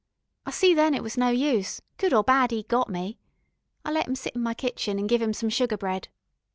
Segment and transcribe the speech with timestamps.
[0.47, 3.19] I see then it was no use, good or bad 'e'd got me.
[3.85, 6.07] I let 'im sit in my kitchen, an' give 'im some sugar bread.